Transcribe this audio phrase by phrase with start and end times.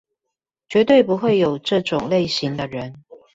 [0.67, 3.03] 絕對不會有這種類型的人